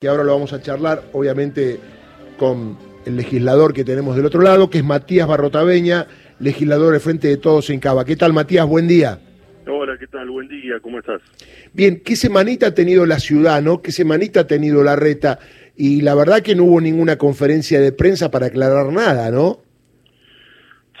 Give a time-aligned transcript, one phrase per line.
[0.00, 1.78] que ahora lo vamos a charlar, obviamente,
[2.38, 6.06] con el legislador que tenemos del otro lado, que es Matías Barrotaveña,
[6.38, 8.06] legislador de Frente de Todos en Cava.
[8.06, 8.66] ¿Qué tal, Matías?
[8.66, 9.18] Buen día.
[9.66, 10.30] Hola, ¿qué tal?
[10.30, 11.20] Buen día, ¿cómo estás?
[11.74, 13.82] Bien, ¿qué semanita ha tenido la ciudad, no?
[13.82, 15.38] ¿Qué semanita ha tenido la reta?
[15.76, 19.58] Y la verdad que no hubo ninguna conferencia de prensa para aclarar nada, ¿no?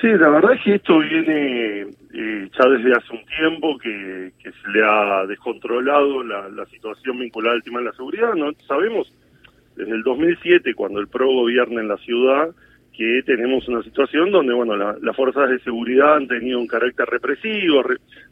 [0.00, 1.86] Sí, la verdad es que esto viene
[2.20, 7.62] eh, ya desde hace un tiempo que, se le ha descontrolado la, situación vinculada al
[7.62, 8.34] tema de la seguridad.
[8.34, 9.12] No sabemos
[9.76, 12.48] desde el 2007, cuando el PRO gobierna en la ciudad,
[12.92, 17.84] que tenemos una situación donde bueno las fuerzas de seguridad han tenido un carácter represivo.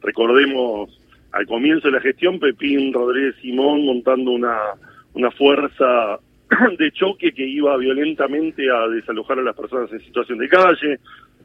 [0.03, 1.01] recordemos
[1.31, 4.59] al comienzo de la gestión Pepín Rodríguez Simón montando una,
[5.15, 6.19] una fuerza
[6.79, 10.99] de choque que iba violentamente a desalojar a las personas en situación de calle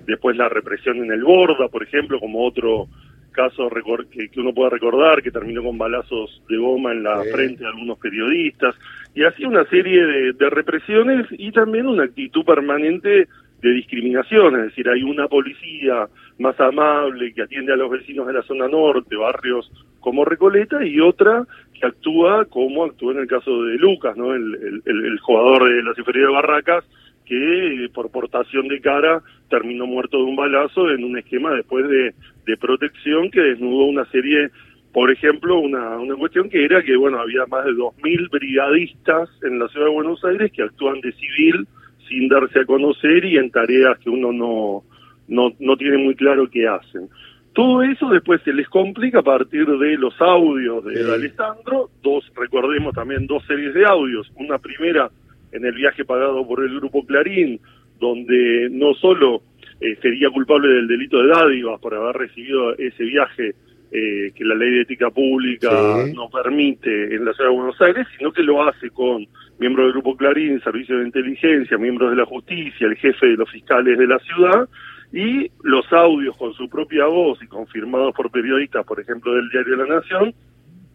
[0.05, 2.87] después la represión en el Borda, por ejemplo, como otro
[3.31, 3.69] caso
[4.11, 7.97] que, uno pueda recordar, que terminó con balazos de goma en la frente de algunos
[7.97, 8.75] periodistas,
[9.15, 13.27] y así una serie de, represiones y también una actitud permanente
[13.61, 16.07] de discriminación, es decir, hay una policía
[16.39, 20.99] más amable que atiende a los vecinos de la zona norte, barrios como Recoleta, y
[20.99, 21.45] otra
[21.81, 24.33] que actúa como actuó en el caso de Lucas, ¿no?
[24.33, 26.85] el, jugador de la Cifería de Barracas,
[27.25, 32.13] que por portación de cara terminó muerto de un balazo en un esquema después de,
[32.59, 34.49] protección que desnudó una serie,
[34.91, 39.57] por ejemplo, una, una cuestión que era que, bueno, había más de 2.000 brigadistas en
[39.57, 41.65] la ciudad de Buenos Aires que actúan de civil
[42.09, 44.83] sin darse a conocer y en tareas que uno no,
[45.29, 47.07] no, no tiene muy claro qué hacen.
[47.53, 52.93] Todo eso después se les complica a partir de los audios de Alessandro, dos, recordemos
[52.93, 55.09] también dos series de audios, una primera
[55.51, 57.59] en el viaje pagado por el grupo Clarín,
[57.99, 59.41] donde no solo
[59.81, 63.53] eh, sería culpable del delito de dádivas por haber recibido ese viaje
[63.91, 65.69] eh, que la ley de ética pública
[66.15, 69.27] no permite en la ciudad de Buenos Aires, sino que lo hace con
[69.59, 73.49] miembros del Grupo Clarín, Servicio de Inteligencia, miembros de la Justicia, el jefe de los
[73.49, 74.69] fiscales de la ciudad,
[75.11, 79.77] y los audios con su propia voz y confirmados por periodistas, por ejemplo, del Diario
[79.77, 80.33] de la Nación,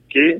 [0.08, 0.30] que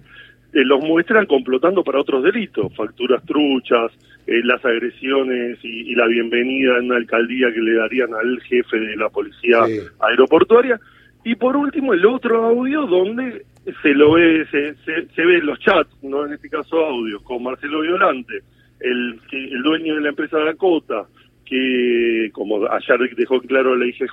[0.57, 3.93] eh, los muestran complotando para otros delitos, facturas truchas,
[4.27, 8.97] eh, las agresiones y, la bienvenida en una alcaldía que le darían al jefe de
[8.97, 9.59] la policía
[10.01, 10.81] aeroportuaria.
[11.25, 13.45] Y por último, el otro audio donde
[13.83, 17.43] se lo ve, se, se, ve en los chats, no en este caso audios, con
[17.43, 18.41] Marcelo Violante,
[18.81, 21.07] el, el dueño de la empresa Dakota,
[21.47, 24.09] que como ayer dejó claro la IGJ,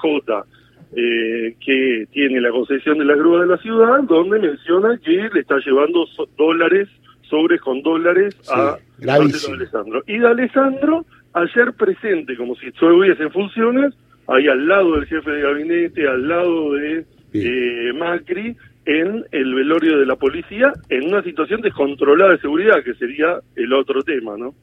[0.96, 5.40] eh, que tiene la concesión de la grúa de la ciudad, donde menciona que le
[5.40, 6.06] está llevando
[6.38, 6.88] dólares,
[7.24, 8.78] sobres con dólares a
[9.10, 10.04] Alessandro.
[10.06, 13.94] Y de Alessandro, ayer presente, como si estuviese en funciones,
[14.28, 18.56] ahí al lado del jefe de gabinete, al lado de eh, Macri,
[18.86, 23.74] en el velorio de la policía, en una situación descontrolada de seguridad, que sería el
[23.74, 24.54] otro tema, ¿no?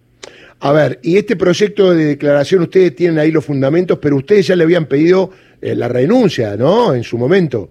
[0.62, 4.56] A ver, y este proyecto de declaración, ustedes tienen ahí los fundamentos, pero ustedes ya
[4.56, 6.94] le habían pedido eh, la renuncia, ¿no?
[6.94, 7.70] En su momento.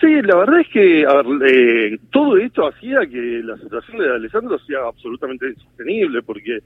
[0.00, 4.86] Sí, la verdad es que eh, todo esto hacía que la situación de Alessandro sea
[4.86, 6.60] absolutamente insostenible, porque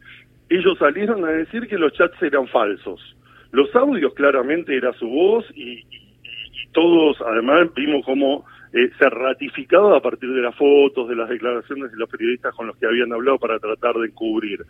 [0.50, 3.00] ellos salieron a decir que los chats eran falsos.
[3.52, 5.82] Los audios claramente era su voz y,
[6.72, 11.92] todos además vimos cómo eh, se ratificaba a partir de las fotos, de las declaraciones
[11.92, 14.64] de los periodistas con los que habían hablado para tratar de cubrir.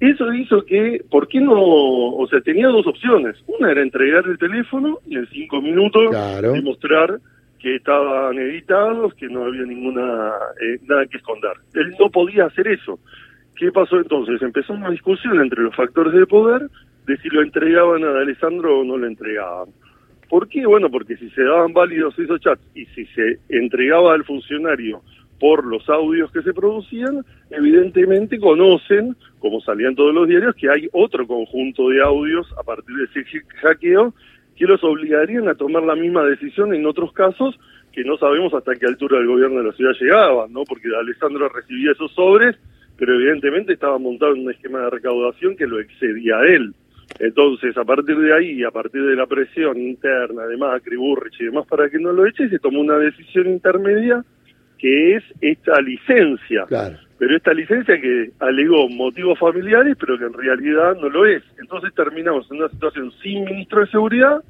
[0.00, 1.54] Eso hizo que, ¿por qué no?
[1.54, 3.36] O sea, tenía dos opciones.
[3.46, 7.20] Una era entregar el teléfono y en cinco minutos demostrar
[7.60, 11.52] que estaban editados, que no había ninguna eh, nada que esconder.
[11.74, 12.98] Él no podía hacer eso.
[13.56, 14.42] ¿Qué pasó entonces?
[14.42, 16.68] Empezó una discusión entre los factores de poder
[17.06, 19.68] de si lo entregaban a Alessandro o no lo entregaban.
[20.28, 20.66] ¿Por qué?
[20.66, 25.02] Bueno, porque si se daban válidos esos chats y si se entregaba al funcionario
[25.38, 30.88] por los audios que se producían, evidentemente conocen, como salían todos los diarios, que hay
[30.92, 34.14] otro conjunto de audios a partir de ese hackeo
[34.56, 37.58] que los obligarían a tomar la misma decisión en otros casos
[37.92, 40.64] que no sabemos hasta qué altura del gobierno de la ciudad llegaban, ¿no?
[40.64, 42.56] Porque Alessandro recibía esos sobres,
[42.96, 46.74] pero evidentemente estaba montado en un esquema de recaudación que lo excedía a él.
[47.20, 51.44] Entonces, a partir de ahí, a partir de la presión interna de Macri, Burrich y
[51.44, 54.24] demás para que no lo eche, se tomó una decisión intermedia
[54.84, 56.66] que es esta licencia.
[57.18, 61.42] Pero esta licencia que alegó motivos familiares, pero que en realidad no lo es.
[61.58, 64.42] Entonces terminamos en una situación sin ministro de seguridad.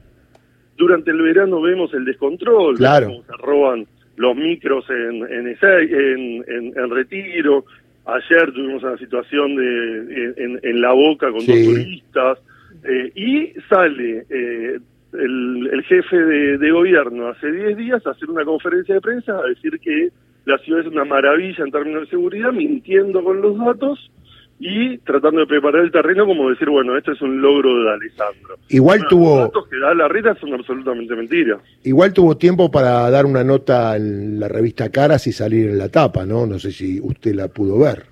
[0.76, 3.06] Durante el verano vemos el descontrol, claro.
[3.06, 3.86] cómo se roban
[4.16, 7.64] los micros en, en, en, retiro.
[8.04, 12.38] Ayer tuvimos una situación de en, la boca con dos turistas.
[12.82, 14.78] Eh, y sale eh,
[15.12, 19.78] el, jefe de, gobierno hace 10 días a hacer una conferencia de prensa a decir
[19.78, 20.10] que
[20.44, 24.10] la ciudad es una maravilla en términos de seguridad, mintiendo con los datos
[24.58, 28.56] y tratando de preparar el terreno como decir, bueno, esto es un logro de Alessandro.
[28.68, 29.36] Igual tuvo...
[29.36, 31.60] Los datos que da la reta son absolutamente mentiras.
[31.82, 35.88] Igual tuvo tiempo para dar una nota en la revista Caras y salir en la
[35.88, 36.46] tapa, ¿no?
[36.46, 38.04] No sé si usted la pudo ver.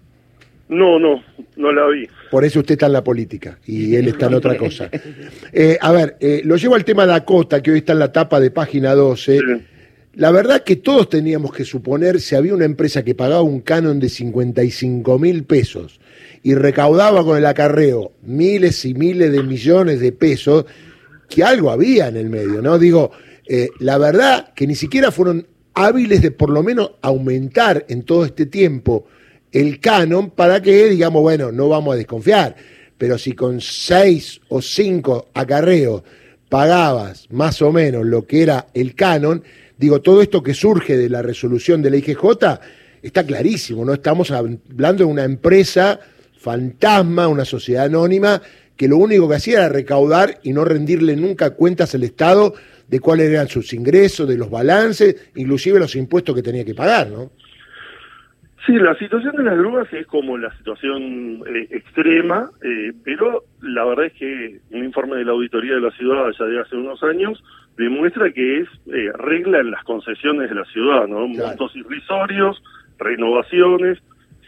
[0.69, 1.23] No, no,
[1.56, 2.08] no la vi.
[2.31, 4.88] Por eso usted está en la política y él está en otra cosa.
[5.55, 8.40] Eh, a ver, eh, lo llevo al tema Dakota, que hoy está en la tapa
[8.40, 9.40] de página 12.
[10.14, 13.99] La verdad que todos teníamos que suponer si había una empresa que pagaba un canon
[13.99, 16.00] de 55 mil pesos
[16.43, 20.67] y recaudaba con el acarreo miles y miles de millones de pesos,
[21.31, 22.79] que algo había en el medio, ¿no?
[22.79, 23.11] Digo,
[23.49, 28.26] eh, la verdad que ni siquiera fueron hábiles de por lo menos aumentar en todo
[28.26, 29.06] este tiempo
[29.50, 32.55] el canon para que, digamos, bueno, no vamos a desconfiar,
[32.99, 36.03] pero si con seis o cinco acarreos
[36.52, 39.43] pagabas más o menos lo que era el canon,
[39.82, 42.60] Digo, todo esto que surge de la resolución de la IGJ
[43.02, 43.94] está clarísimo, ¿no?
[43.94, 45.99] Estamos hablando de una empresa
[46.38, 48.40] fantasma, una sociedad anónima,
[48.76, 52.54] que lo único que hacía era recaudar y no rendirle nunca cuentas al Estado
[52.87, 57.10] de cuáles eran sus ingresos, de los balances, inclusive los impuestos que tenía que pagar,
[57.10, 57.32] ¿no?
[58.64, 63.85] Sí, la situación de las drogas es como la situación eh, extrema, eh, pero la
[63.85, 67.03] verdad es que un informe de la auditoría de la ciudad ya de hace unos
[67.03, 67.43] años
[67.76, 71.26] demuestra que es eh, regla en las concesiones de la ciudad, ¿no?
[71.26, 72.62] Montos irrisorios,
[72.99, 73.99] renovaciones,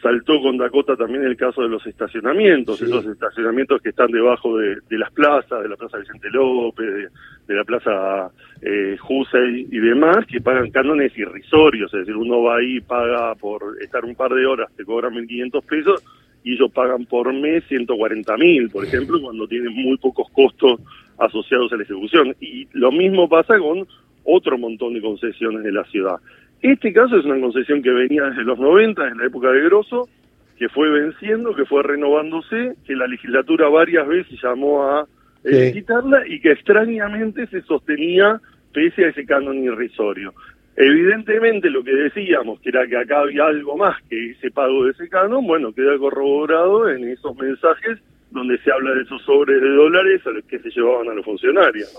[0.04, 4.76] saltó con Dakota también el caso de los estacionamientos, esos estacionamientos que están debajo de,
[4.90, 7.10] las plazas, de la Plaza Vicente López,
[7.46, 8.30] de, la Plaza
[8.60, 8.98] eh,
[9.40, 14.04] y demás, que pagan cánones irrisorios, es decir, uno va ahí y paga por estar
[14.04, 16.04] un par de horas, te cobran 1.500 pesos,
[16.44, 20.80] y ellos pagan por mes 140 mil, por ejemplo, cuando tienen muy pocos costos
[21.16, 22.36] asociados a la ejecución.
[22.40, 23.86] Y lo mismo pasa con
[24.24, 26.16] otro montón de concesiones de la ciudad.
[26.64, 30.08] Este caso es una concesión que venía desde los 90, en la época de Grosso,
[30.56, 35.06] que fue venciendo, que fue renovándose, que la legislatura varias veces llamó a
[35.44, 38.40] eh, quitarla y que extrañamente se sostenía
[38.72, 40.32] pese a ese canon irrisorio.
[40.74, 44.92] Evidentemente lo que decíamos, que era que acá había algo más que ese pago de
[44.92, 47.98] ese canon, bueno, queda corroborado en esos mensajes
[48.30, 51.26] donde se habla de esos sobres de dólares a los que se llevaban a los
[51.26, 51.94] funcionarios.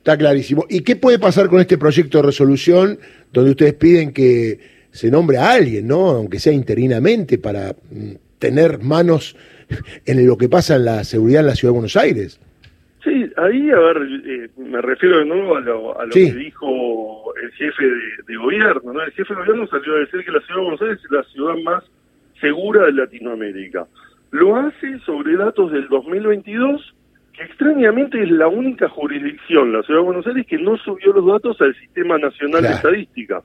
[0.00, 0.64] Está clarísimo.
[0.70, 2.98] ¿Y qué puede pasar con este proyecto de resolución
[3.34, 4.58] donde ustedes piden que
[4.90, 6.08] se nombre a alguien, ¿no?
[6.08, 9.36] aunque sea interinamente, para mm, tener manos
[10.06, 12.40] en lo que pasa en la seguridad en la Ciudad de Buenos Aires?
[13.04, 17.84] Sí, ahí, a ver, eh, me refiero de nuevo a lo, que dijo el jefe
[18.26, 19.02] de, gobierno, ¿no?
[19.02, 21.24] El jefe de gobierno salió a decir que la Ciudad de Buenos Aires es la
[21.24, 21.84] ciudad más
[22.40, 23.86] segura de Latinoamérica.
[24.30, 26.94] Lo hace sobre datos del 2022,
[27.40, 31.26] que extrañamente es la única jurisdicción, la Ciudad de Buenos Aires, que no subió los
[31.26, 33.44] datos al Sistema Nacional de Estadísticas.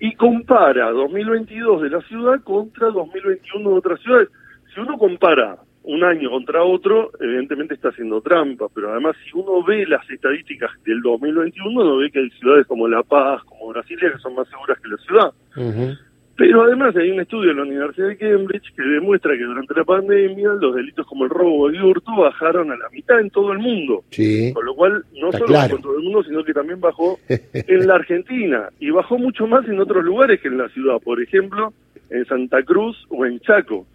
[0.00, 4.28] Y compara 2022 de la ciudad contra 2021 de otras ciudades.
[4.74, 9.62] Si uno compara un año contra otro, evidentemente está haciendo trampa, pero además si uno
[9.62, 14.12] ve las estadísticas del 2021, uno ve que hay ciudades como La Paz, como Brasilia,
[14.12, 15.96] que son más seguras que la ciudad.
[16.36, 19.84] Pero además hay un estudio de la Universidad de Cambridge que demuestra que durante la
[19.84, 23.52] pandemia los delitos como el robo y el hurto bajaron a la mitad en todo
[23.52, 24.04] el mundo.
[24.52, 27.86] Con lo cual no solo bajó en todo el mundo, sino que también bajó en
[27.86, 28.68] la Argentina.
[28.78, 31.00] Y bajó mucho más en otros lugares que en la ciudad.
[31.02, 31.72] Por ejemplo,
[32.10, 33.86] en Santa Cruz o en Chaco.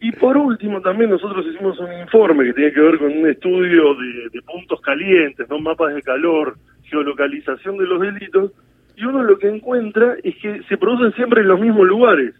[0.00, 3.94] Y por último, también nosotros hicimos un informe que tiene que ver con un estudio
[3.94, 8.52] de, de puntos calientes, no mapas de calor, geolocalización de los delitos,
[8.98, 12.34] y uno lo que encuentra es que se producen siempre en los mismos lugares.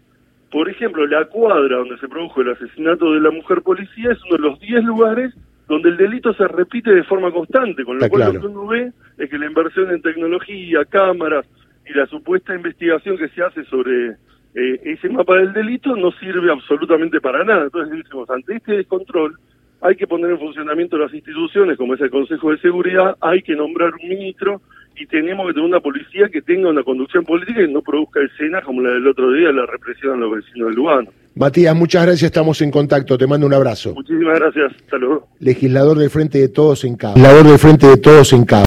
[0.51, 4.37] Por ejemplo, la cuadra donde se produjo el asesinato de la mujer policía es uno
[4.37, 5.33] de los 10 lugares
[5.67, 8.91] donde el delito se repite de forma constante, con lo cual lo que uno ve
[9.17, 11.45] es que la inversión en tecnología, cámaras
[11.87, 14.09] y la supuesta investigación que se hace sobre
[14.55, 17.65] eh, ese mapa del delito no sirve absolutamente para nada.
[17.65, 19.37] Entonces decimos, ante este descontrol
[19.81, 23.55] hay que poner en funcionamiento las instituciones, como es el Consejo de Seguridad, hay que
[23.55, 24.61] nombrar un ministro
[24.99, 28.63] y tenemos que tener una policía que tenga una conducción política y no produzca escenas
[28.65, 31.09] como la del otro día, la represión a los vecinos de Lugano.
[31.35, 33.93] Matías, muchas gracias, estamos en contacto, te mando un abrazo.
[33.93, 35.27] Muchísimas gracias, luego.
[35.39, 37.15] Legislador del Frente de Todos en Cabo.
[37.15, 38.57] Legislador del Frente de Todos en Cabo.